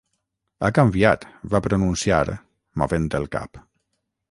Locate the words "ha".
0.61-0.71